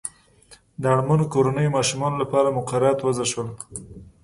د 0.81 0.83
اړمنو 0.93 1.25
کورنیو 1.33 1.75
ماشومانو 1.77 2.21
لپاره 2.23 2.55
مقررات 2.57 2.99
وضع 3.01 3.25
شول. 3.31 3.49